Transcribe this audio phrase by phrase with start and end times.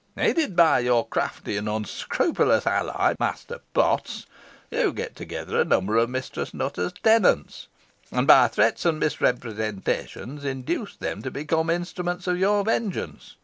[0.17, 4.25] Aided by your crafty and unscrupulous ally, Master Potts,
[4.71, 7.67] you get together a number of Mistress Nutter's tenants,
[8.11, 13.35] and, by threats and misrepresentations, induce them to become instruments of your vengeance.